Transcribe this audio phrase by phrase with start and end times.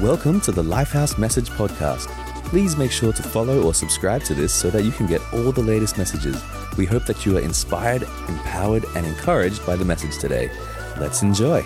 [0.00, 2.08] Welcome to the Lifehouse Message Podcast.
[2.46, 5.52] Please make sure to follow or subscribe to this so that you can get all
[5.52, 6.42] the latest messages.
[6.76, 10.50] We hope that you are inspired, empowered, and encouraged by the message today.
[10.98, 11.64] Let's enjoy.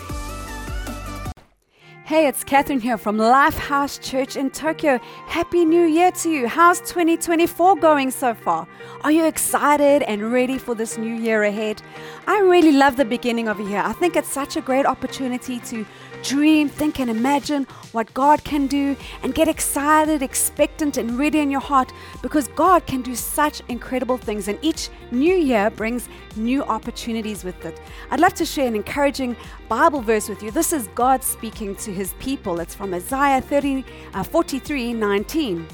[2.05, 4.99] Hey, it's Catherine here from Lifehouse Church in Tokyo.
[5.27, 6.49] Happy New Year to you.
[6.49, 8.67] How's 2024 going so far?
[9.03, 11.83] Are you excited and ready for this new year ahead?
[12.27, 13.83] I really love the beginning of a year.
[13.83, 15.85] I think it's such a great opportunity to
[16.23, 21.51] dream, think, and imagine what God can do and get excited, expectant, and ready in
[21.51, 24.49] your heart because God can do such incredible things.
[24.49, 27.81] And each new year brings new opportunities with it.
[28.11, 29.37] I'd love to share an encouraging
[29.69, 30.51] Bible verse with you.
[30.51, 32.61] This is God speaking to his people.
[32.61, 35.67] It's from Isaiah 30, uh, 43 19.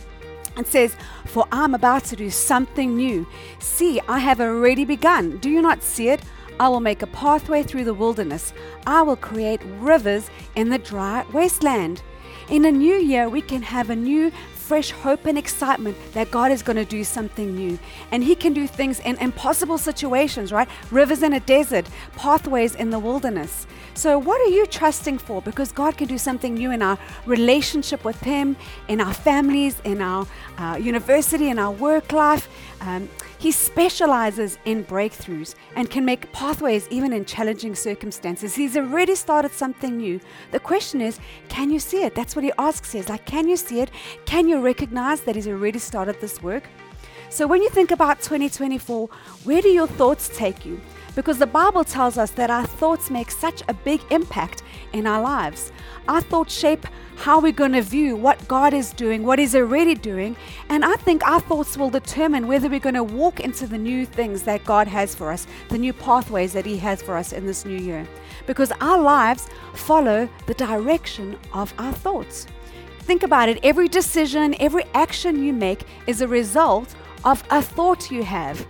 [0.57, 3.27] It says, For I'm about to do something new.
[3.59, 5.39] See, I have already begun.
[5.39, 6.21] Do you not see it?
[6.61, 8.53] I will make a pathway through the wilderness.
[8.87, 12.03] I will create rivers in the dry wasteland.
[12.49, 14.31] In a new year, we can have a new
[14.65, 17.79] fresh hope and excitement that God is going to do something new.
[18.11, 20.69] And He can do things in impossible situations, right?
[20.91, 23.67] Rivers in a desert, pathways in the wilderness.
[23.95, 25.43] So, what are you trusting for?
[25.43, 28.57] Because God can do something new in our relationship with Him,
[28.89, 30.27] in our families, in our
[30.59, 32.49] uh, university, in our work life.
[32.81, 33.09] Um,
[33.45, 38.55] he specializes in breakthroughs and can make pathways even in challenging circumstances.
[38.55, 40.19] He's already started something new.
[40.51, 42.15] The question is, can you see it?
[42.15, 43.05] That's what he asks here.
[43.07, 43.91] like, can you see it?
[44.25, 46.65] Can you recognize that he's already started this work?
[47.29, 49.11] So when you think about 2024,
[49.45, 50.81] where do your thoughts take you?
[51.15, 54.63] Because the Bible tells us that our thoughts make such a big impact
[54.93, 55.71] in our lives.
[56.09, 59.95] Our thoughts shape how we're going to view what God is doing, what He's already
[59.95, 60.37] doing.
[60.69, 64.05] And I think our thoughts will determine whether we're going to walk into the new
[64.05, 67.47] things that God has for us, the new pathways that He has for us in
[67.47, 68.07] this new year.
[68.47, 72.47] Because our lives follow the direction of our thoughts.
[73.01, 78.11] Think about it every decision, every action you make is a result of a thought
[78.11, 78.67] you have.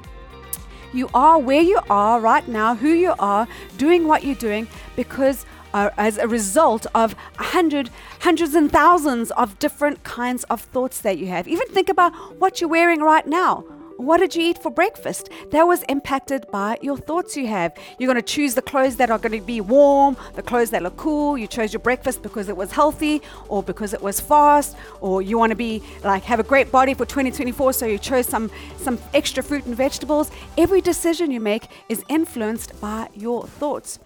[0.95, 5.45] You are where you are right now, who you are, doing what you're doing because
[5.73, 7.91] uh, as a result of a hundred,
[8.21, 11.49] hundreds and thousands of different kinds of thoughts that you have.
[11.49, 13.65] Even think about what you're wearing right now.
[13.97, 15.31] What did you eat for breakfast?
[15.51, 17.73] That was impacted by your thoughts you have.
[17.99, 20.83] You're going to choose the clothes that are going to be warm, the clothes that
[20.83, 21.39] look cool.
[21.39, 25.39] You chose your breakfast because it was healthy or because it was fast, or you
[25.39, 28.99] want to be like have a great body for 2024, so you chose some some
[29.13, 30.31] extra fruit and vegetables.
[30.59, 34.01] Every decision you make is influenced by your thoughts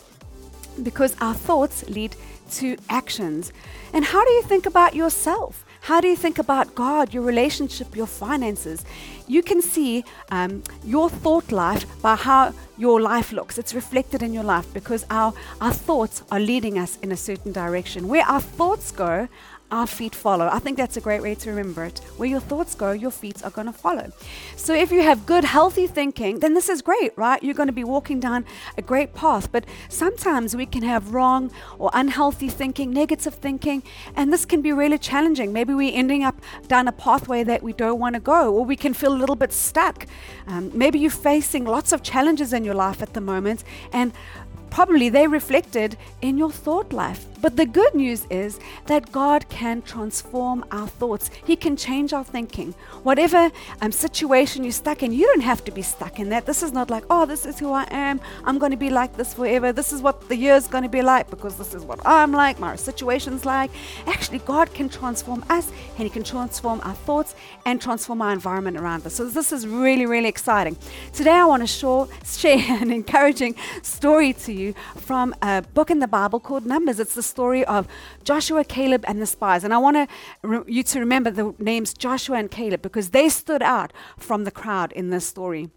[0.83, 2.15] because our thoughts lead
[2.53, 3.53] to actions.
[3.93, 5.65] And how do you think about yourself?
[5.89, 8.85] How do you think about God, your relationship, your finances?
[9.27, 13.57] You can see um, your thought life by how your life looks.
[13.57, 15.33] It's reflected in your life because our,
[15.63, 18.07] our thoughts are leading us in a certain direction.
[18.07, 19.29] Where our thoughts go,
[19.71, 20.49] our feet follow.
[20.51, 21.99] I think that's a great way to remember it.
[22.17, 24.11] Where your thoughts go, your feet are going to follow.
[24.57, 27.43] So if you have good, healthy thinking, then this is great, right?
[27.43, 28.45] You're going to be walking down
[28.77, 29.53] a great path.
[29.53, 33.83] But sometimes we can have wrong or unhealthy thinking, negative thinking,
[34.17, 35.53] and this can be really challenging.
[35.53, 38.77] Maybe we're ending up down a pathway that we don't want to go, or we
[38.77, 40.07] can feel a little bit stuck.
[40.47, 44.13] Um, maybe you're facing lots of challenges in your life at the moment, and
[44.71, 47.27] probably they reflected in your thought life.
[47.41, 51.31] But the good news is that God can transform our thoughts.
[51.45, 52.75] He can change our thinking.
[53.05, 56.47] Whatever um, situation you're stuck in, you don't have to be stuck in that.
[56.47, 58.21] This is not like, oh, this is who I am.
[58.45, 59.73] I'm going to be like this forever.
[59.73, 62.59] This is what the year's going to be like because this is what I'm like,
[62.59, 63.71] my situation's like.
[64.07, 68.77] Actually, God can transform us and He can transform our thoughts and transform our environment
[68.77, 69.15] around us.
[69.15, 70.77] So this is really, really exciting.
[71.13, 74.58] Today, I want to share an encouraging story to you
[74.97, 77.01] from a book in the Bible called Numbers.
[77.01, 77.87] It's the story of
[78.25, 79.65] Joshua, Caleb, and the spies.
[79.65, 80.09] And I want
[80.43, 84.51] re- you to remember the names Joshua and Caleb because they stood out from the
[84.51, 85.71] crowd in this story.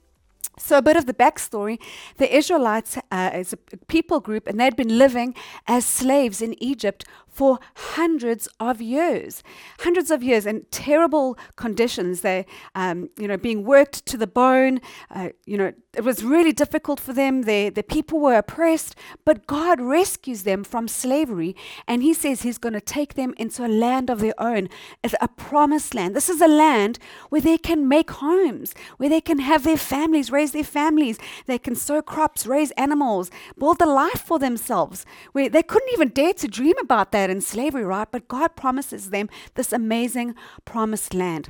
[0.57, 1.79] So, a bit of the backstory
[2.17, 5.33] the Israelites uh, is a people group, and they'd been living
[5.67, 7.59] as slaves in Egypt for
[7.95, 9.41] hundreds of years,
[9.79, 12.21] hundreds of years in terrible conditions.
[12.21, 12.45] They,
[12.75, 14.81] um, you know, being worked to the bone.
[15.09, 17.43] Uh, you know, it was really difficult for them.
[17.43, 18.95] The the people were oppressed,
[19.25, 21.55] but God rescues them from slavery,
[21.87, 24.67] and He says He's going to take them into a land of their own,
[25.03, 26.15] a promised land.
[26.15, 26.99] This is a land
[27.29, 31.57] where they can make homes, where they can have their families, raise their families, they
[31.57, 36.33] can sow crops, raise animals, build a life for themselves, where they couldn't even dare
[36.33, 38.07] to dream about that in slavery, right?
[38.11, 40.35] But God promises them this amazing
[40.65, 41.49] promised land.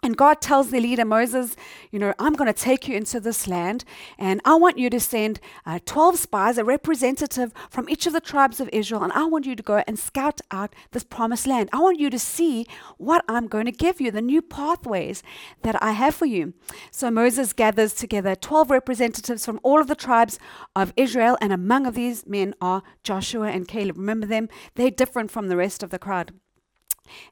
[0.00, 1.56] And God tells the leader Moses,
[1.90, 3.84] you know, I'm going to take you into this land,
[4.16, 8.20] and I want you to send uh, 12 spies, a representative from each of the
[8.20, 11.68] tribes of Israel, and I want you to go and scout out this promised land.
[11.72, 12.64] I want you to see
[12.96, 15.24] what I'm going to give you, the new pathways
[15.62, 16.54] that I have for you.
[16.92, 20.38] So Moses gathers together 12 representatives from all of the tribes
[20.76, 23.98] of Israel, and among of these men are Joshua and Caleb.
[23.98, 24.48] Remember them?
[24.76, 26.34] They're different from the rest of the crowd.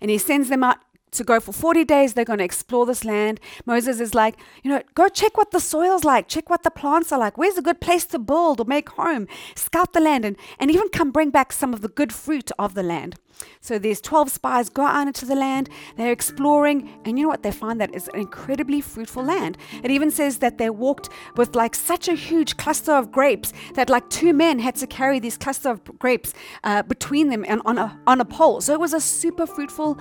[0.00, 0.78] And he sends them out
[1.16, 2.14] to go for 40 days.
[2.14, 3.40] They're going to explore this land.
[3.64, 7.12] Moses is like, you know, go check what the soil's like, check what the plants
[7.12, 7.36] are like.
[7.38, 9.26] Where's a good place to build or make home?
[9.54, 12.74] Scout the land and, and even come bring back some of the good fruit of
[12.74, 13.16] the land.
[13.60, 17.42] So these 12 spies go out into the land, they're exploring, and you know what?
[17.42, 19.58] They find that it's an incredibly fruitful land.
[19.82, 23.90] It even says that they walked with like such a huge cluster of grapes that
[23.90, 26.32] like two men had to carry these cluster of grapes
[26.64, 28.60] uh, between them and on a, on a pole.
[28.60, 29.98] So it was a super fruitful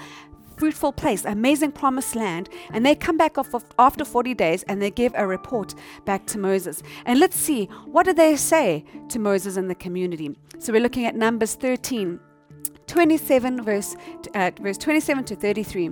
[0.57, 2.49] fruitful place, amazing promised land.
[2.71, 3.37] And they come back
[3.79, 5.75] after 40 days and they give a report
[6.05, 6.81] back to Moses.
[7.05, 10.35] And let's see, what do they say to Moses and the community?
[10.59, 12.19] So we're looking at Numbers 13.
[12.87, 13.95] 27 verse
[14.35, 15.89] uh, verse 27 to 33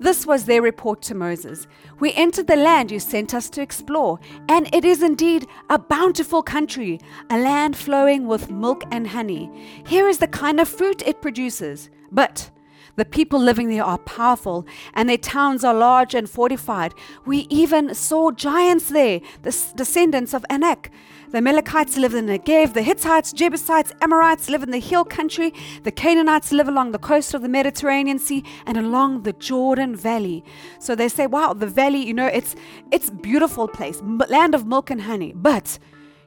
[0.00, 1.66] this was their report to Moses
[1.98, 6.42] we entered the land you sent us to explore and it is indeed a bountiful
[6.42, 7.00] country
[7.30, 9.50] a land flowing with milk and honey
[9.86, 12.50] here is the kind of fruit it produces but
[12.96, 16.94] the people living there are powerful, and their towns are large and fortified.
[17.24, 20.90] We even saw giants there, the descendants of Anak.
[21.30, 25.52] The Amalekites live in the Negev, the Hittites, Jebusites, Amorites live in the hill country,
[25.82, 30.44] the Canaanites live along the coast of the Mediterranean Sea and along the Jordan Valley.
[30.78, 32.54] So they say, wow, the valley, you know, it's
[32.92, 35.32] it's beautiful place, land of milk and honey.
[35.34, 35.78] But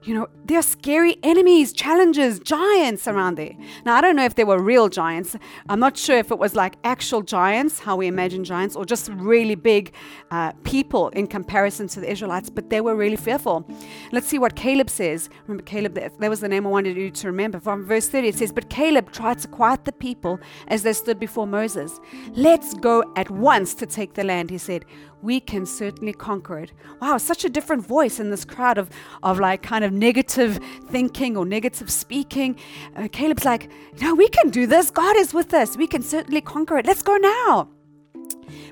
[0.03, 3.53] you know, there are scary enemies, challenges, giants around there.
[3.85, 5.35] Now, I don't know if they were real giants.
[5.67, 9.09] I'm not sure if it was like actual giants, how we imagine giants, or just
[9.09, 9.93] really big
[10.31, 13.67] uh, people in comparison to the Israelites, but they were really fearful.
[14.13, 15.29] Let's see what Caleb says.
[15.47, 17.59] Remember, Caleb, that was the name I wanted you to remember.
[17.59, 21.19] From verse 30, it says, But Caleb tried to quiet the people as they stood
[21.19, 21.99] before Moses.
[22.33, 24.85] Let's go at once to take the land, he said
[25.21, 26.71] we can certainly conquer it.
[27.01, 28.89] Wow, such a different voice in this crowd of,
[29.23, 32.55] of like kind of negative thinking or negative speaking.
[32.95, 33.69] Uh, Caleb's like,
[34.01, 34.89] no, we can do this.
[34.89, 35.77] God is with us.
[35.77, 36.85] We can certainly conquer it.
[36.85, 37.69] Let's go now.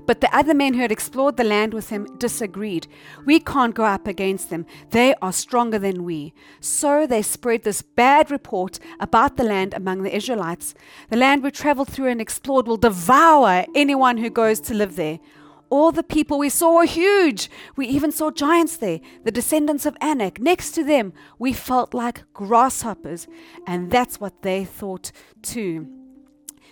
[0.06, 2.88] But the other men who had explored the land with him disagreed.
[3.26, 4.66] We can't go up against them.
[4.92, 6.34] They are stronger than we.
[6.62, 10.74] So they spread this bad report about the land among the Israelites.
[11.10, 15.20] The land we traveled through and explored will devour anyone who goes to live there.
[15.70, 17.50] All the people we saw were huge.
[17.76, 20.40] We even saw giants there, the descendants of Anak.
[20.40, 23.28] Next to them, we felt like grasshoppers.
[23.66, 25.12] And that's what they thought
[25.42, 25.88] too.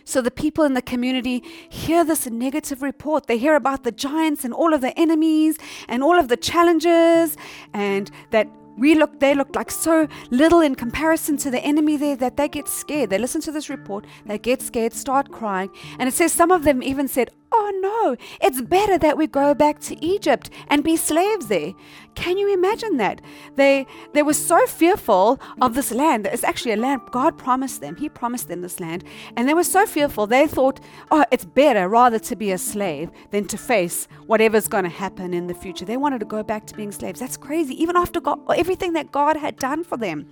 [0.06, 3.26] So the people in the community hear this negative report.
[3.26, 5.58] They hear about the giants and all of the enemies
[5.90, 7.36] and all of the challenges,
[7.74, 12.16] and that we look they look like so little in comparison to the enemy there
[12.16, 16.10] that they get scared they listen to this report they get scared start crying and
[16.10, 18.16] it says some of them even said oh no,
[18.46, 21.74] it's better that we go back to Egypt and be slaves there.
[22.16, 23.22] Can you imagine that?
[23.56, 26.28] They they were so fearful of this land.
[26.28, 27.96] It's actually a land God promised them.
[27.98, 29.04] He promised them this land.
[29.36, 30.80] And they were so fearful, they thought,
[31.12, 35.34] oh, it's better rather to be a slave than to face whatever's going to happen
[35.34, 35.86] in the future.
[35.86, 37.20] They wanted to go back to being slaves.
[37.20, 40.28] That's crazy, even after God, everything that God had done for them.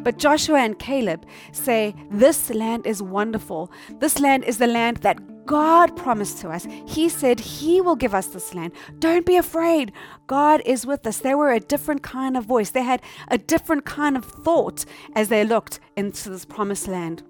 [0.00, 3.70] But Joshua and Caleb say, This land is wonderful.
[3.98, 6.66] This land is the land that God promised to us.
[6.86, 8.72] He said He will give us this land.
[8.98, 9.92] Don't be afraid.
[10.26, 11.18] God is with us.
[11.18, 14.84] They were a different kind of voice, they had a different kind of thought
[15.14, 17.22] as they looked into this promised land.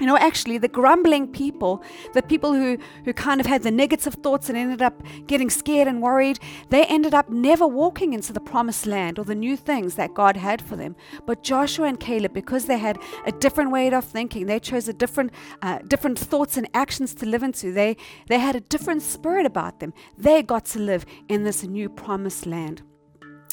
[0.00, 1.82] You know, actually, the grumbling people,
[2.14, 5.86] the people who, who kind of had the negative thoughts and ended up getting scared
[5.86, 6.38] and worried,
[6.70, 10.38] they ended up never walking into the promised land or the new things that God
[10.38, 10.96] had for them.
[11.26, 14.92] But Joshua and Caleb, because they had a different way of thinking, they chose a
[14.92, 17.72] different, uh, different thoughts and actions to live into.
[17.72, 17.96] They,
[18.28, 19.92] they had a different spirit about them.
[20.16, 22.82] They got to live in this new promised land.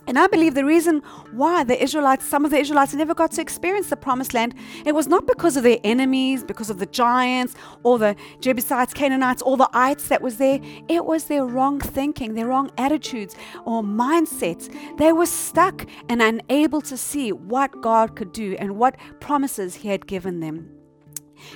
[0.07, 3.41] And I believe the reason why the Israelites, some of the Israelites never got to
[3.41, 7.55] experience the promised land, it was not because of their enemies, because of the giants
[7.83, 10.59] or the Jebusites, Canaanites, all the ites that was there.
[10.87, 13.35] It was their wrong thinking, their wrong attitudes
[13.65, 14.73] or mindsets.
[14.97, 19.89] They were stuck and unable to see what God could do and what promises He
[19.89, 20.76] had given them.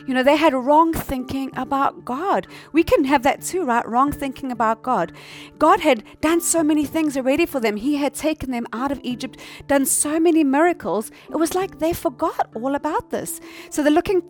[0.07, 2.47] You know, they had wrong thinking about God.
[2.71, 3.87] We can have that too, right?
[3.87, 5.11] Wrong thinking about God.
[5.57, 7.77] God had done so many things already for them.
[7.77, 11.11] He had taken them out of Egypt, done so many miracles.
[11.29, 13.39] It was like they forgot all about this.
[13.69, 14.23] So they're looking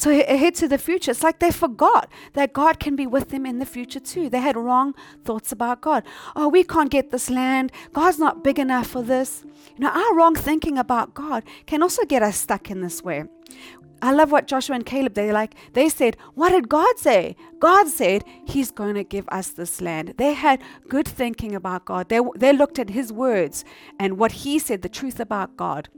[0.00, 1.10] to ahead to the future.
[1.10, 4.28] It's like they forgot that God can be with them in the future too.
[4.28, 6.04] They had wrong thoughts about God.
[6.34, 7.70] Oh, we can't get this land.
[7.92, 9.44] God's not big enough for this.
[9.76, 13.24] You know, our wrong thinking about God can also get us stuck in this way.
[14.02, 17.88] I love what Joshua and Caleb they like they said, "What did God say?" God
[17.88, 20.14] said he's going to give us this land.
[20.16, 22.08] They had good thinking about God.
[22.08, 23.64] They they looked at his words
[23.98, 25.88] and what he said, the truth about God.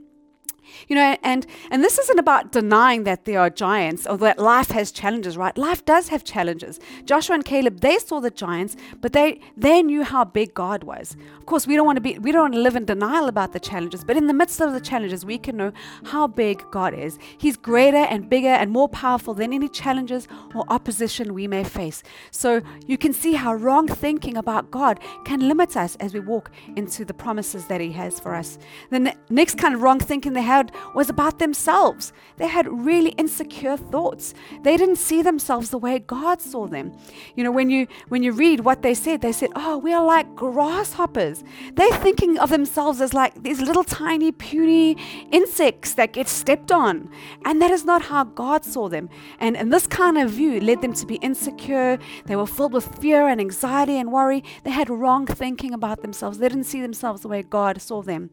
[0.87, 4.69] You know, and and this isn't about denying that there are giants or that life
[4.69, 5.57] has challenges, right?
[5.57, 6.79] Life does have challenges.
[7.05, 11.15] Joshua and Caleb, they saw the giants, but they they knew how big God was.
[11.39, 13.53] Of course, we don't want to be we don't want to live in denial about
[13.53, 15.71] the challenges, but in the midst of the challenges, we can know
[16.05, 17.17] how big God is.
[17.37, 22.03] He's greater and bigger and more powerful than any challenges or opposition we may face.
[22.31, 26.51] So you can see how wrong thinking about God can limit us as we walk
[26.75, 28.57] into the promises that He has for us.
[28.89, 32.13] The ne- next kind of wrong thinking they have had was about themselves.
[32.37, 34.33] They had really insecure thoughts.
[34.63, 36.87] They didn't see themselves the way God saw them.
[37.35, 40.05] You know, when you when you read what they said, they said, "Oh, we are
[40.15, 41.43] like grasshoppers."
[41.77, 44.97] They're thinking of themselves as like these little tiny puny
[45.31, 47.09] insects that get stepped on.
[47.45, 49.09] And that is not how God saw them.
[49.39, 51.99] And and this kind of view led them to be insecure.
[52.25, 54.43] They were filled with fear and anxiety and worry.
[54.63, 56.37] They had wrong thinking about themselves.
[56.37, 58.29] They didn't see themselves the way God saw them.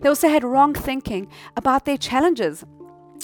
[0.00, 1.28] They also had wrong thinking
[1.64, 2.62] about their challenges.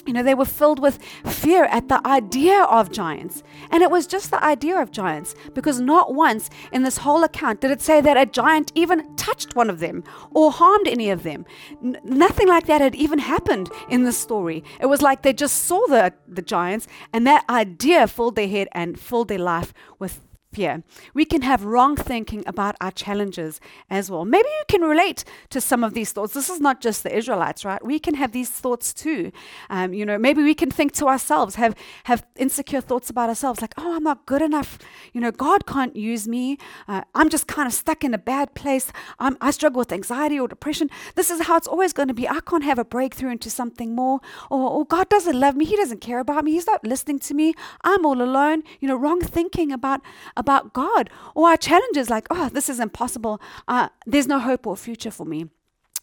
[0.06, 3.42] You know, they were filled with fear at the idea of giants.
[3.70, 7.60] And it was just the idea of giants because not once in this whole account
[7.60, 11.22] did it say that a giant even touched one of them or harmed any of
[11.22, 11.44] them.
[11.84, 14.64] N- nothing like that had even happened in the story.
[14.80, 18.68] It was like they just saw the, the giants and that idea filled their head
[18.72, 20.82] and filled their life with fear.
[21.14, 24.24] We can have wrong thinking about our challenges as well.
[24.24, 26.34] Maybe you can relate to some of these thoughts.
[26.34, 27.84] This is not just the Israelites, right?
[27.84, 29.32] We can have these thoughts too.
[29.68, 33.60] Um, you know, maybe we can think to ourselves, have have insecure thoughts about ourselves,
[33.60, 34.78] like, "Oh, I'm not good enough.
[35.12, 36.58] You know, God can't use me.
[36.88, 38.92] Uh, I'm just kind of stuck in a bad place.
[39.18, 40.90] I'm, I struggle with anxiety or depression.
[41.14, 42.28] This is how it's always going to be.
[42.28, 44.20] I can't have a breakthrough into something more.
[44.50, 45.64] Or, or God doesn't love me.
[45.64, 46.52] He doesn't care about me.
[46.52, 47.54] He's not listening to me.
[47.84, 48.62] I'm all alone.
[48.80, 50.00] You know, wrong thinking about
[50.40, 53.40] about God or our challenges like, oh, this is impossible.
[53.68, 55.46] Uh, there's no hope or future for me.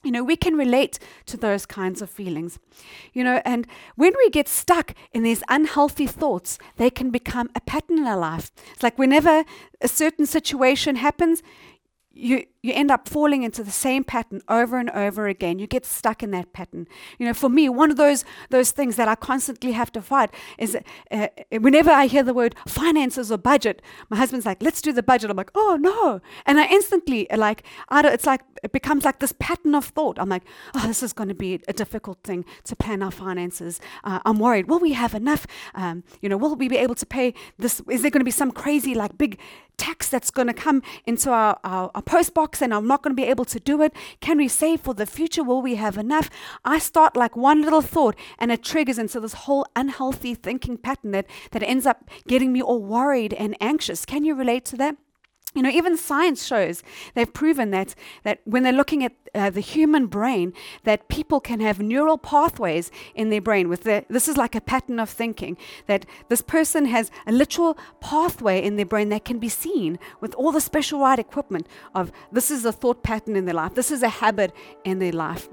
[0.04, 2.60] You know, we can relate to those kinds of feelings.
[3.14, 7.62] You know, and when we get stuck in these unhealthy thoughts, they can become a
[7.62, 8.52] pattern in our life.
[8.74, 9.44] It's like whenever
[9.82, 11.42] a certain situation happens,
[12.14, 15.58] you you end up falling into the same pattern over and over again.
[15.58, 16.88] You get stuck in that pattern.
[17.18, 20.32] You know, for me, one of those those things that I constantly have to fight
[20.58, 20.78] is
[21.12, 25.04] uh, whenever I hear the word finances or budget, my husband's like, "Let's do the
[25.04, 29.06] budget." I'm like, "Oh no!" And I instantly like, I don't, it's like it becomes
[29.06, 30.20] like this pattern of thought.
[30.20, 30.44] I'm like,
[30.76, 34.40] "Oh, this is going to be a difficult thing to plan our finances." Uh, I'm
[34.40, 34.68] worried.
[34.68, 35.48] Will we have enough?
[35.74, 37.82] Um, you know, will we be able to pay this?
[37.90, 39.40] Is there going to be some crazy like big
[39.78, 43.16] tax that's going to come into our, our, our post box and I'm not going
[43.16, 43.94] to be able to do it?
[44.22, 45.44] Can we save for the future?
[45.44, 46.30] Will we have enough?
[46.66, 51.12] I start like one little thought and it triggers into this whole unhealthy thinking pattern
[51.12, 54.06] that, that ends up getting me all worried and anxious.
[54.06, 54.98] Can you relate to that?
[55.54, 56.84] You know, even science shows
[57.16, 61.60] they've proven that that when they're looking at uh, the human brain, that people can
[61.62, 63.70] have neural pathways in their brain.
[63.70, 67.78] With the, this is like a pattern of thinking that this person has a literal
[68.02, 72.12] pathway in their brain that can be seen with all the special right equipment of
[72.32, 75.48] this is a thought pattern in their life, this is a habit in their life.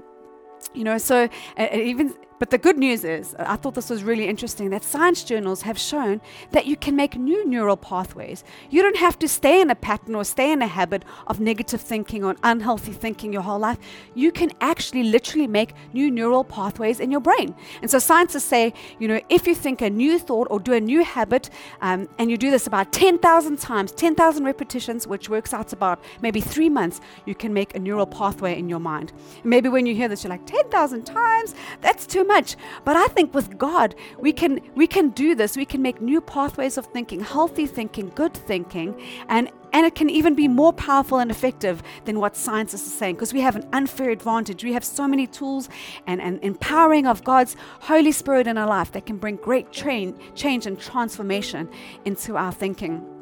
[0.73, 4.27] You know, so uh, even but the good news is, I thought this was really
[4.27, 8.43] interesting, that science journals have shown that you can make new neural pathways.
[8.69, 11.81] You don't have to stay in a pattern or stay in a habit of negative
[11.81, 13.77] thinking or unhealthy thinking your whole life.
[14.13, 17.55] You can actually literally make new neural pathways in your brain.
[17.81, 20.81] And so scientists say, you know, if you think a new thought or do a
[20.81, 21.49] new habit,
[21.81, 26.03] um, and you do this about 10,000 times, 10,000 repetitions, which works out to about
[26.21, 29.13] maybe three months, you can make a neural pathway in your mind.
[29.43, 31.55] maybe when you hear this, you're like, 10,000 times?
[31.81, 32.55] That's too much.
[32.83, 35.55] But I think with God, we can we can do this.
[35.57, 40.09] We can make new pathways of thinking, healthy thinking, good thinking, and and it can
[40.09, 43.67] even be more powerful and effective than what scientists are saying because we have an
[43.73, 44.63] unfair advantage.
[44.63, 45.67] We have so many tools
[46.07, 50.17] and, and empowering of God's Holy Spirit in our life that can bring great train,
[50.33, 51.69] change and transformation
[52.05, 53.14] into our thinking.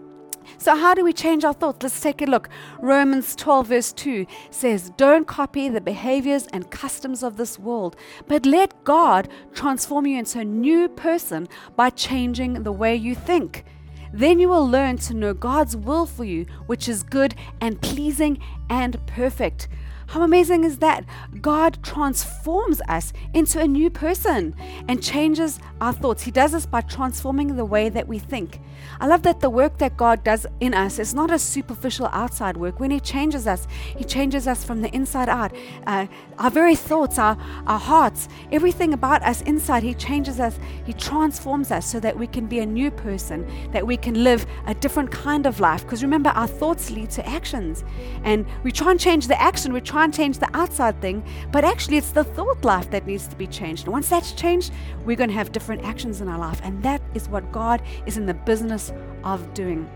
[0.57, 1.83] So, how do we change our thoughts?
[1.83, 2.49] Let's take a look.
[2.79, 7.95] Romans 12, verse 2 says, Don't copy the behaviors and customs of this world,
[8.27, 13.65] but let God transform you into a new person by changing the way you think.
[14.13, 18.37] Then you will learn to know God's will for you, which is good and pleasing
[18.69, 19.67] and perfect.
[20.07, 21.05] How amazing is that?
[21.41, 24.55] God transforms us into a new person
[24.87, 26.23] and changes our thoughts.
[26.23, 28.59] He does this by transforming the way that we think.
[28.99, 32.57] I love that the work that God does in us is not a superficial outside
[32.57, 32.79] work.
[32.79, 33.67] When He changes us,
[33.97, 35.55] He changes us from the inside out.
[35.87, 36.07] Uh,
[36.37, 41.71] our very thoughts, our, our hearts, everything about us inside, He changes us, He transforms
[41.71, 45.11] us so that we can be a new person, that we can live a different
[45.11, 45.83] kind of life.
[45.83, 47.83] Because remember, our thoughts lead to actions.
[48.23, 51.63] And we try and change the action, we try and change the outside thing, but
[51.63, 53.85] actually, it's the thought life that needs to be changed.
[53.85, 54.71] And once that's changed,
[55.05, 56.61] we're going to have different actions in our life.
[56.63, 58.91] And that is what God is in the business
[59.23, 59.89] of doing.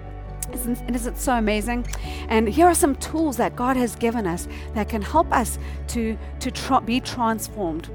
[0.53, 1.85] Isn't, isn't it so amazing?
[2.29, 5.59] And here are some tools that God has given us that can help us
[5.89, 7.89] to, to tra- be transformed.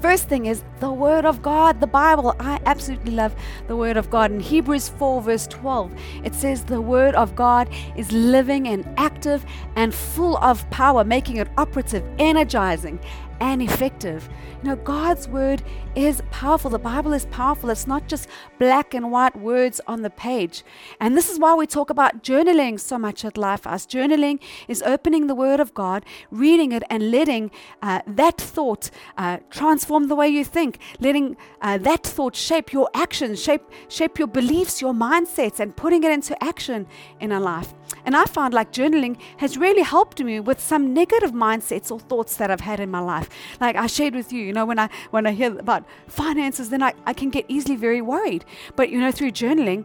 [0.00, 2.34] First thing is the Word of God, the Bible.
[2.40, 3.34] I absolutely love
[3.68, 4.32] the Word of God.
[4.32, 5.92] In Hebrews 4, verse 12,
[6.24, 9.44] it says, The Word of God is living and active
[9.76, 12.98] and full of power, making it operative, energizing,
[13.40, 14.28] and effective.
[14.62, 15.62] You know, God's word
[15.94, 16.70] is powerful.
[16.70, 17.70] The Bible is powerful.
[17.70, 18.28] It's not just
[18.58, 20.62] black and white words on the page.
[21.00, 23.86] And this is why we talk about journaling so much at Lifehouse.
[23.86, 27.50] Journaling is opening the word of God, reading it, and letting
[27.82, 32.88] uh, that thought uh, transform the way you think, letting uh, that thought shape your
[32.94, 36.86] actions, shape, shape your beliefs, your mindsets, and putting it into action
[37.20, 37.72] in our life.
[38.04, 42.36] And I found like journaling has really helped me with some negative mindsets or thoughts
[42.36, 43.28] that I've had in my life.
[43.60, 46.82] Like I shared with you, you know, when I when I hear about finances, then
[46.82, 48.44] I, I can get easily very worried.
[48.76, 49.84] But you know, through journaling,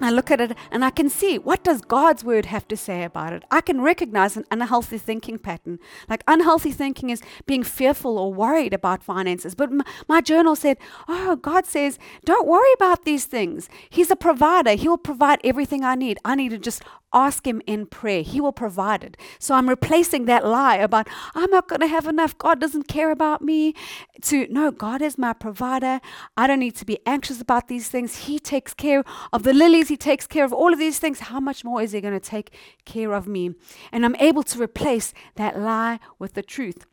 [0.00, 3.02] I look at it and I can see what does God's word have to say
[3.02, 3.44] about it.
[3.50, 5.78] I can recognize an unhealthy thinking pattern.
[6.08, 9.54] Like unhealthy thinking is being fearful or worried about finances.
[9.54, 10.78] But m- my journal said,
[11.08, 13.68] "Oh, God says, don't worry about these things.
[13.90, 14.72] He's a provider.
[14.72, 16.18] He will provide everything I need.
[16.24, 18.22] I need to just ask him in prayer.
[18.22, 22.06] He will provide it." So I'm replacing that lie about I'm not going to have
[22.06, 22.38] enough.
[22.38, 23.74] God doesn't care about me
[24.22, 26.00] to no, God is my provider.
[26.36, 28.26] I don't need to be anxious about these things.
[28.26, 31.40] He takes care of the lilies he takes care of all of these things, how
[31.40, 32.54] much more is He going to take
[32.84, 33.54] care of me?
[33.92, 36.86] And I'm able to replace that lie with the truth.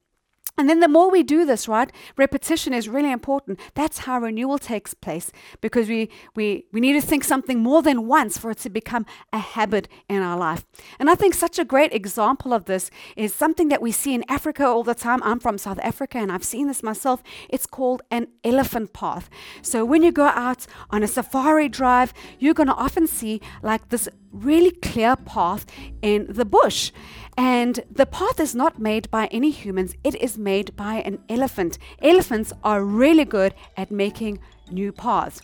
[0.57, 3.59] And then the more we do this, right, repetition is really important.
[3.73, 8.07] That's how renewal takes place because we, we, we need to think something more than
[8.07, 10.65] once for it to become a habit in our life.
[10.97, 14.23] And I think such a great example of this is something that we see in
[14.29, 15.21] Africa all the time.
[15.23, 17.21] I'm from South Africa and I've seen this myself.
[17.49, 19.29] It's called an elephant path.
[19.61, 23.89] So when you go out on a safari drive, you're going to often see like
[23.89, 25.65] this really clear path
[26.01, 26.91] in the bush.
[27.37, 31.77] And the path is not made by any humans, it is made by an elephant.
[32.01, 34.39] Elephants are really good at making
[34.71, 35.41] new paths.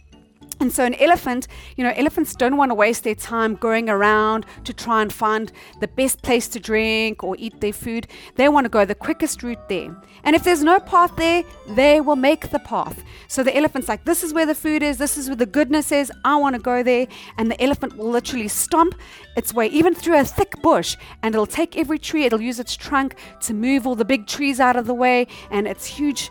[0.61, 4.45] And so, an elephant, you know, elephants don't want to waste their time going around
[4.63, 8.05] to try and find the best place to drink or eat their food.
[8.35, 9.95] They want to go the quickest route there.
[10.23, 13.03] And if there's no path there, they will make the path.
[13.27, 15.91] So, the elephant's like, this is where the food is, this is where the goodness
[15.91, 17.07] is, I want to go there.
[17.39, 18.93] And the elephant will literally stomp
[19.35, 22.75] its way, even through a thick bush, and it'll take every tree, it'll use its
[22.75, 26.29] trunk to move all the big trees out of the way, and its huge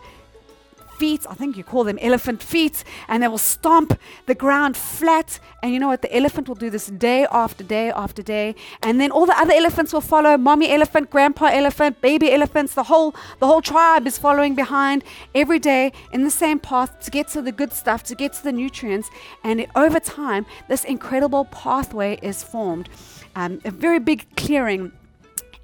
[1.01, 1.25] feet.
[1.33, 2.77] I think you call them elephant feet,
[3.09, 3.89] and they will stomp
[4.29, 5.39] the ground flat.
[5.61, 6.01] And you know what?
[6.03, 8.47] The elephant will do this day after day after day,
[8.85, 10.37] and then all the other elephants will follow.
[10.37, 12.71] Mommy elephant, grandpa elephant, baby elephants.
[12.81, 13.09] The whole
[13.39, 17.41] the whole tribe is following behind every day in the same path to get to
[17.41, 19.09] the good stuff, to get to the nutrients.
[19.43, 22.87] And it, over time, this incredible pathway is formed.
[23.35, 24.91] Um, a very big clearing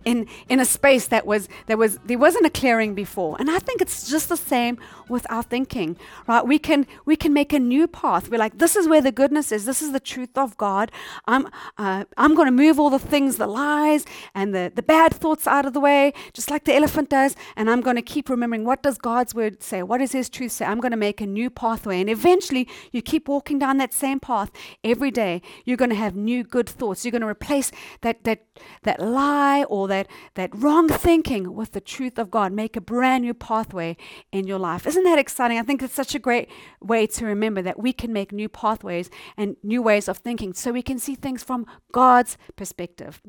[0.08, 3.36] in in a space that was there was there wasn't a clearing before.
[3.40, 4.76] And i think it's just the same
[5.10, 6.46] with our thinking right?
[6.46, 8.30] We can we can make a new path.
[8.30, 9.66] We're like this is where the goodness is.
[9.66, 10.92] This is the truth of god.
[11.34, 11.44] I'm
[11.78, 15.46] uh, i'm going to move all the things the lies and the the bad thoughts
[15.56, 17.36] out of the way just like the elephant does.
[17.58, 19.80] And i'm going to keep remembering what does god's word say?
[19.84, 20.66] What does his truth say?
[20.66, 22.00] I'm going to make a new pathway.
[22.02, 24.52] And eventually you keep walking down that same path
[24.84, 25.42] every day.
[25.66, 27.04] You're going to have new good thoughts.
[27.04, 27.72] You're going to replace
[28.06, 28.40] that that
[28.84, 32.52] that lie or that that, that wrong thinking with the truth of God.
[32.52, 33.98] Make a brand new pathway
[34.32, 34.86] in your life.
[34.86, 35.58] Isn't that exciting?
[35.58, 36.50] I think it's such a great
[36.82, 40.72] way to remember that we can make new pathways and new ways of thinking so
[40.72, 43.22] we can see things from God's perspective.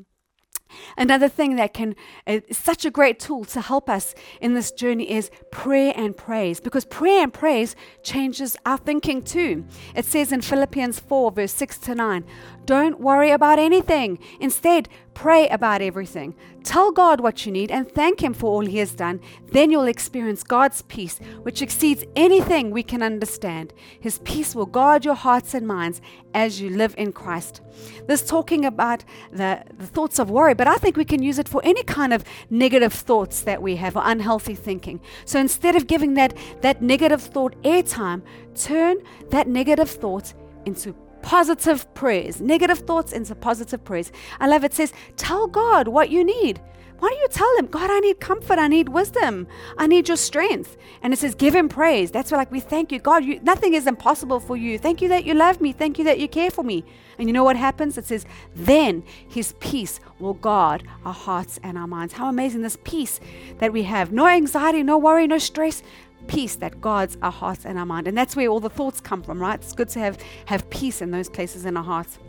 [0.97, 1.95] Another thing that can
[2.27, 6.15] uh, is such a great tool to help us in this journey is prayer and
[6.15, 9.65] praise because prayer and praise changes our thinking too.
[9.95, 12.23] It says in Philippians 4 verse 6 to 9,
[12.65, 14.19] don't worry about anything.
[14.39, 16.33] Instead, Pray about everything.
[16.63, 19.19] Tell God what you need and thank Him for all He has done.
[19.51, 23.73] Then you'll experience God's peace, which exceeds anything we can understand.
[23.99, 25.99] His peace will guard your hearts and minds
[26.33, 27.59] as you live in Christ.
[28.07, 31.49] This talking about the, the thoughts of worry, but I think we can use it
[31.49, 35.01] for any kind of negative thoughts that we have or unhealthy thinking.
[35.25, 38.21] So instead of giving that, that negative thought airtime,
[38.55, 38.99] turn
[39.31, 40.33] that negative thought
[40.65, 44.11] into positive praise, negative thoughts into positive praise.
[44.39, 44.73] I love it.
[44.73, 46.61] says, Tell God what you need.
[46.99, 50.17] Why don't you tell him, God, I need comfort, I need wisdom, I need your
[50.17, 50.75] strength?
[51.01, 52.11] And it says, give him praise.
[52.11, 53.23] That's like we thank you, God.
[53.23, 54.77] You, nothing is impossible for you.
[54.77, 55.71] Thank you that you love me.
[55.71, 56.83] Thank you that you care for me.
[57.17, 57.97] And you know what happens?
[57.97, 62.13] It says, then his peace will guard our hearts and our minds.
[62.13, 63.21] How amazing this peace
[63.59, 64.11] that we have.
[64.11, 65.81] No anxiety, no worry, no stress,
[66.27, 68.07] peace that guards our hearts and our mind.
[68.07, 69.59] And that's where all the thoughts come from, right?
[69.59, 72.19] It's good to have, have peace in those places in our hearts.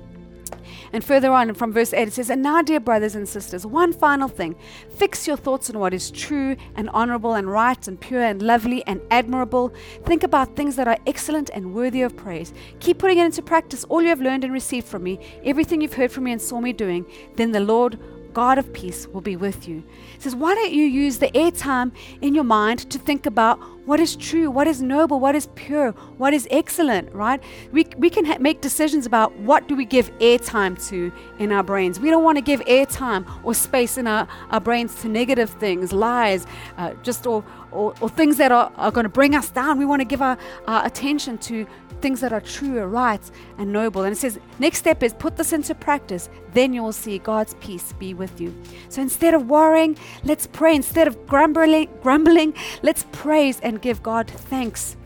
[0.92, 3.92] And further on from verse 8, it says, And now, dear brothers and sisters, one
[3.92, 4.57] final thing.
[4.96, 8.85] Fix your thoughts on what is true and honorable and right and pure and lovely
[8.87, 9.72] and admirable.
[10.05, 12.53] Think about things that are excellent and worthy of praise.
[12.81, 15.94] Keep putting it into practice, all you have learned and received from me, everything you've
[15.94, 17.07] heard from me and saw me doing.
[17.37, 17.98] Then the Lord
[18.33, 19.83] God of peace will be with you.
[20.14, 23.59] It says, why don't you use the airtime in your mind to think about
[23.90, 27.42] what is true, what is noble, what is pure, what is excellent, right?
[27.72, 31.64] We, we can ha- make decisions about what do we give airtime to in our
[31.64, 31.98] brains.
[31.98, 35.92] We don't want to give airtime or space in our, our brains to negative things,
[35.92, 36.46] lies,
[36.79, 39.76] uh, just or, or, or, things that are, are going to bring us down.
[39.76, 41.66] We want to give our, our attention to
[42.00, 43.20] things that are true, right,
[43.59, 44.03] and noble.
[44.03, 46.29] And it says, next step is put this into practice.
[46.53, 48.55] Then you will see God's peace be with you.
[48.88, 50.74] So instead of worrying, let's pray.
[50.74, 54.96] Instead of grumbling, grumbling, let's praise and give God thanks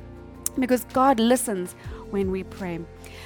[0.58, 1.74] because God listens
[2.10, 2.80] when we pray.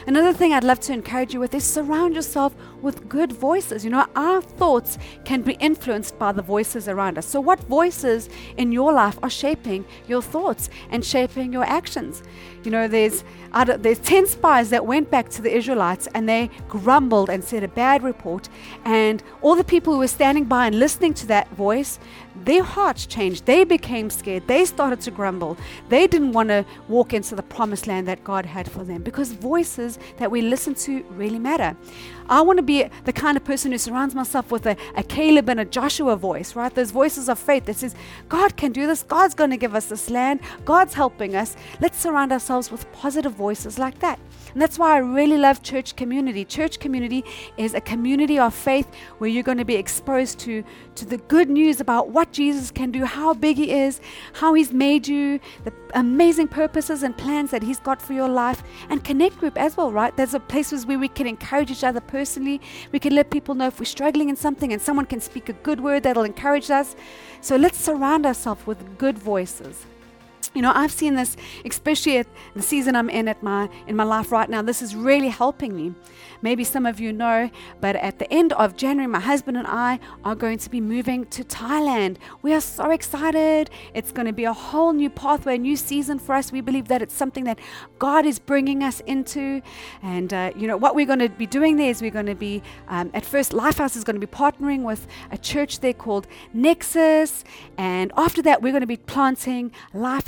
[0.06, 3.85] Another thing I'd love to encourage you with is surround yourself with good voices.
[3.85, 7.27] You know, our thoughts can be influenced by the voices around us.
[7.27, 12.23] So, what voices in your life are shaping your thoughts and shaping your actions?
[12.64, 13.25] You know, there's
[13.79, 17.69] there's ten spies that went back to the Israelites and they grumbled and said a
[17.69, 18.49] bad report,
[18.85, 21.99] and all the people who were standing by and listening to that voice,
[22.45, 23.47] their hearts changed.
[23.47, 24.47] They became scared.
[24.47, 25.57] They started to grumble.
[25.88, 29.33] They didn't want to walk into the promised land that God had for them because
[29.33, 31.77] voices that we listen to really matter.
[32.29, 35.48] I want to be the kind of person who surrounds myself with a, a Caleb
[35.48, 36.72] and a Joshua voice, right?
[36.72, 37.94] Those voices of faith that says,
[38.28, 39.02] God can do this.
[39.02, 40.40] God's going to give us this land.
[40.64, 41.57] God's helping us.
[41.81, 44.18] Let's surround ourselves with positive voices like that.
[44.52, 46.44] And that's why I really love church community.
[46.44, 47.24] Church community
[47.56, 51.50] is a community of faith where you're going to be exposed to, to the good
[51.50, 54.00] news about what Jesus can do, how big He is,
[54.34, 58.62] how He's made you, the amazing purposes and plans that He's got for your life,
[58.88, 60.16] and connect group as well, right?
[60.16, 62.61] There's a places where we can encourage each other personally.
[62.92, 65.52] We can let people know if we're struggling in something, and someone can speak a
[65.52, 66.96] good word that'll encourage us.
[67.40, 69.87] So let's surround ourselves with good voices.
[70.55, 74.05] You know, I've seen this, especially at the season I'm in at my in my
[74.05, 74.62] life right now.
[74.62, 75.94] This is really helping me.
[76.40, 79.98] Maybe some of you know, but at the end of January, my husband and I
[80.24, 82.16] are going to be moving to Thailand.
[82.42, 83.70] We are so excited.
[83.92, 86.53] It's going to be a whole new pathway, a new season for us.
[86.53, 87.59] We believe that it's something that
[87.98, 89.62] God is bringing us into.
[90.03, 92.35] And, uh, you know, what we're going to be doing there is we're going to
[92.35, 96.27] be, um, at first, Lifehouse is going to be partnering with a church there called
[96.53, 97.42] Nexus.
[97.77, 99.72] And after that, we're going to be planting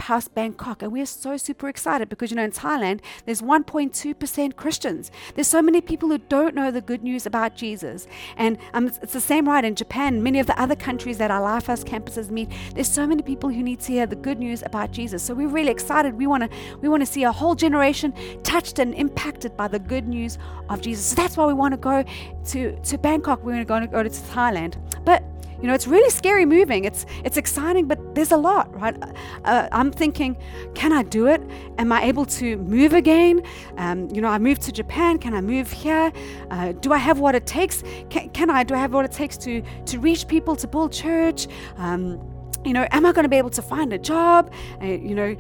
[0.01, 0.83] Lifehouse Bangkok.
[0.83, 5.11] And we're so super excited because, you know, in Thailand, there's 1.2% Christians.
[5.35, 8.07] There's so many people who don't know the good news about Jesus.
[8.37, 11.41] And um, it's the same right in Japan, many of the other countries that our
[11.41, 12.51] Lifehouse campuses meet.
[12.75, 15.23] There's so many people who need to hear the good news about Jesus.
[15.23, 16.15] So we're really excited.
[16.15, 19.79] We want to we want to see a whole generation touched and impacted by the
[19.79, 21.07] good news of Jesus.
[21.07, 22.05] So that's why we want to go
[22.47, 23.45] to to Bangkok.
[23.45, 24.77] We're going to go to Thailand.
[25.05, 25.23] But
[25.61, 26.85] you know, it's really scary moving.
[26.85, 28.97] It's it's exciting, but there's a lot, right?
[29.45, 30.37] Uh, I'm thinking,
[30.75, 31.43] can I do it?
[31.79, 33.43] Am I able to move again?
[33.77, 35.19] Um, you know, I moved to Japan.
[35.19, 36.13] Can I move here?
[36.51, 37.83] Uh, do I have what it takes?
[38.09, 38.63] Can, can, I?
[38.65, 41.47] Do I have what it takes to to reach people, to build church?
[41.77, 42.21] Um,
[42.65, 44.53] you know, am I going to be able to find a job?
[44.83, 45.37] Uh, you know,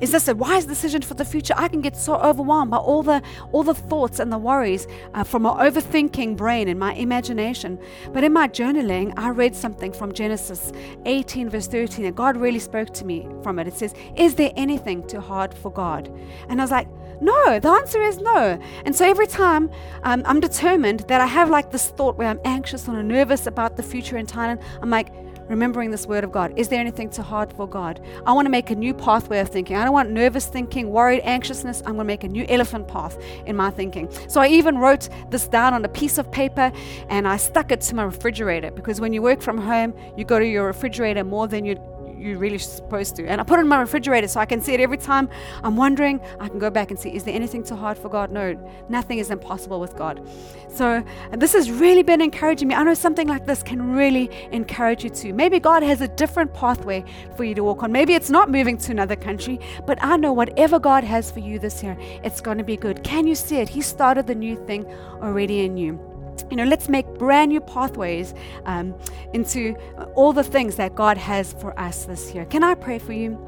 [0.00, 1.54] is this a wise decision for the future?
[1.56, 5.24] I can get so overwhelmed by all the all the thoughts and the worries uh,
[5.24, 7.78] from my overthinking brain and my imagination.
[8.12, 10.72] But in my journaling, I read something from Genesis
[11.04, 13.66] 18 verse 13, and God really spoke to me from it.
[13.66, 16.10] It says, "Is there anything too hard for God?"
[16.48, 16.88] And I was like,
[17.20, 18.58] "No." The answer is no.
[18.86, 19.70] And so every time
[20.04, 23.76] um, I'm determined that I have like this thought where I'm anxious or nervous about
[23.76, 25.12] the future in Thailand, I'm like
[25.48, 26.52] remembering this word of God.
[26.56, 28.00] Is there anything too hard for God?
[28.26, 29.76] I want to make a new pathway of thinking.
[29.76, 31.80] I don't want nervous thinking, worried, anxiousness.
[31.80, 34.08] I'm going to make a new elephant path in my thinking.
[34.28, 36.72] So I even wrote this down on a piece of paper
[37.08, 40.38] and I stuck it to my refrigerator because when you work from home, you go
[40.38, 41.80] to your refrigerator more than you
[42.22, 43.26] you're really supposed to.
[43.26, 45.28] And I put it in my refrigerator so I can see it every time
[45.62, 46.20] I'm wondering.
[46.40, 48.30] I can go back and see, is there anything too hard for God?
[48.30, 48.56] No,
[48.88, 50.26] nothing is impossible with God.
[50.68, 52.74] So this has really been encouraging me.
[52.74, 55.34] I know something like this can really encourage you too.
[55.34, 57.04] Maybe God has a different pathway
[57.36, 57.92] for you to walk on.
[57.92, 61.58] Maybe it's not moving to another country, but I know whatever God has for you
[61.58, 63.02] this year, it's going to be good.
[63.02, 63.68] Can you see it?
[63.68, 64.86] He started the new thing
[65.20, 66.11] already in you
[66.50, 68.34] you know, let's make brand new pathways
[68.66, 68.94] um,
[69.32, 69.74] into
[70.14, 72.44] all the things that God has for us this year.
[72.44, 73.38] Can I pray for you?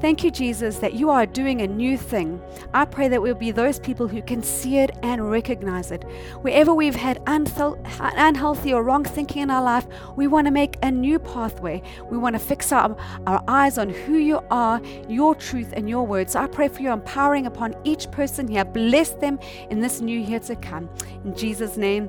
[0.00, 2.40] Thank you, Jesus, that you are doing a new thing.
[2.72, 6.04] I pray that we'll be those people who can see it and recognize it.
[6.40, 10.90] Wherever we've had unhealthy or wrong thinking in our life, we want to make a
[10.90, 11.82] new pathway.
[12.10, 16.06] We want to fix our, our eyes on who you are, your truth, and your
[16.06, 16.32] words.
[16.32, 18.64] So I pray for your empowering upon each person here.
[18.64, 19.38] Bless them
[19.68, 20.88] in this new year to come.
[21.24, 22.08] In Jesus' name,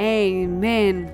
[0.00, 1.12] amen.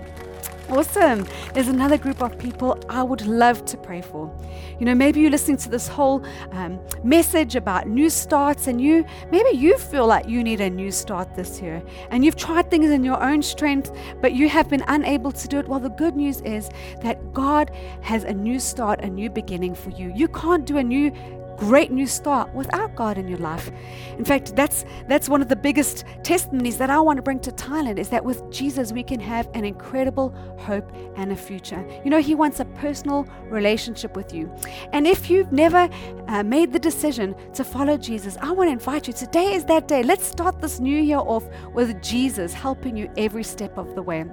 [0.70, 1.26] Awesome.
[1.54, 4.30] There's another group of people I would love to pray for.
[4.78, 9.06] You know, maybe you're listening to this whole um, message about new starts, and you
[9.30, 12.90] maybe you feel like you need a new start this year, and you've tried things
[12.90, 15.66] in your own strength, but you have been unable to do it.
[15.66, 16.68] Well, the good news is
[17.00, 17.70] that God
[18.02, 20.12] has a new start, a new beginning for you.
[20.14, 21.11] You can't do a new
[21.58, 23.70] great new start without God in your life.
[24.16, 27.50] In fact, that's that's one of the biggest testimonies that I want to bring to
[27.50, 31.86] Thailand is that with Jesus we can have an incredible hope and a future.
[32.04, 34.50] You know, he wants a personal relationship with you.
[34.92, 35.88] And if you've never
[36.28, 39.12] uh, made the decision to follow Jesus, I want to invite you.
[39.12, 40.02] Today is that day.
[40.02, 41.44] Let's start this new year off
[41.74, 44.24] with Jesus helping you every step of the way.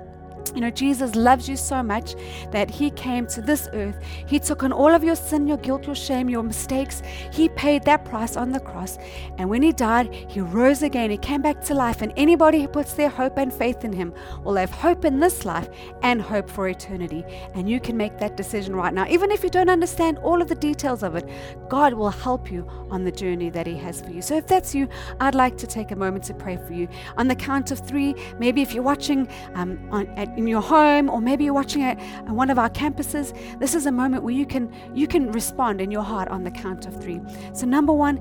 [0.54, 2.16] You know, Jesus loves you so much
[2.52, 3.98] that He came to this earth.
[4.28, 7.02] He took on all of your sin, your guilt, your shame, your mistakes.
[7.32, 8.98] He paid that price on the cross.
[9.38, 11.10] And when He died, He rose again.
[11.10, 12.02] He came back to life.
[12.02, 15.46] And anybody who puts their hope and faith in Him will have hope in this
[15.46, 15.70] life
[16.04, 17.24] and hope for eternity.
[17.54, 19.08] And you can make that decision right now.
[19.08, 21.28] Even if you don't understand all of the details of it,
[21.70, 24.22] God will help you on the journey that He has for you.
[24.22, 24.88] So if that's you,
[25.20, 26.88] I'd like to take a moment to pray for you.
[27.18, 31.10] On the count of three, maybe if you're watching um, on, at in your home
[31.10, 34.34] or maybe you're watching it at one of our campuses, this is a moment where
[34.34, 37.22] you can you can respond in your heart on the count of 3.
[37.54, 38.20] So number 1,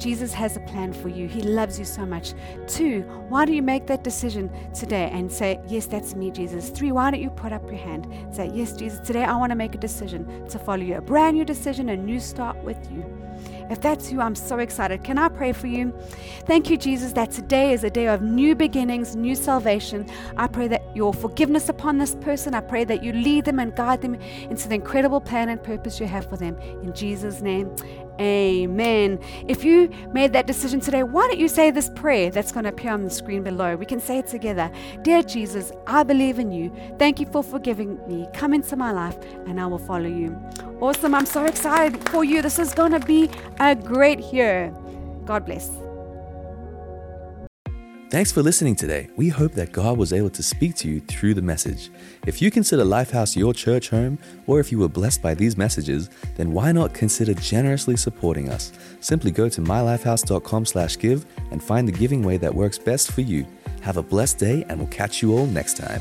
[0.00, 1.28] Jesus has a plan for you.
[1.28, 2.32] He loves you so much.
[2.66, 6.70] Two, why don't you make that decision today and say, Yes, that's me, Jesus.
[6.70, 9.50] Three, why don't you put up your hand and say, Yes, Jesus, today I want
[9.50, 12.90] to make a decision to follow you, a brand new decision, a new start with
[12.90, 13.19] you.
[13.70, 15.04] If that's you, I'm so excited.
[15.04, 15.94] Can I pray for you?
[16.46, 20.10] Thank you, Jesus, that today is a day of new beginnings, new salvation.
[20.36, 22.54] I pray that your forgiveness upon this person.
[22.54, 24.16] I pray that you lead them and guide them
[24.50, 26.58] into the incredible plan and purpose you have for them.
[26.82, 27.74] In Jesus' name,
[28.20, 29.18] Amen.
[29.48, 32.70] If you made that decision today, why don't you say this prayer that's going to
[32.70, 33.76] appear on the screen below?
[33.76, 34.70] We can say it together.
[35.02, 36.70] Dear Jesus, I believe in you.
[36.98, 38.28] Thank you for forgiving me.
[38.34, 40.38] Come into my life and I will follow you.
[40.80, 41.14] Awesome.
[41.14, 42.42] I'm so excited for you.
[42.42, 44.74] This is going to be a great year.
[45.24, 45.89] God bless.
[48.10, 49.08] Thanks for listening today.
[49.14, 51.92] We hope that God was able to speak to you through the message.
[52.26, 54.18] If you consider Lifehouse your church home,
[54.48, 58.72] or if you were blessed by these messages, then why not consider generously supporting us?
[58.98, 63.46] Simply go to mylifehouse.com/give and find the giving way that works best for you.
[63.82, 66.00] Have a blessed day, and we'll catch you all next time.